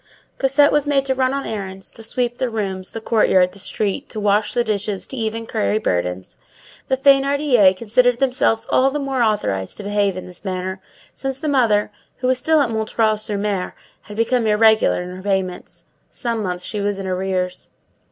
[0.39, 4.09] Cosette was made to run on errands, to sweep the rooms, the courtyard, the street,
[4.09, 6.39] to wash the dishes, to even carry burdens.
[6.87, 10.81] The Thénardiers considered themselves all the more authorized to behave in this manner,
[11.13, 13.15] since the mother, who was still at M.
[13.15, 15.85] sur M., had become irregular in her payments.
[16.09, 17.69] Some months she was in arrears.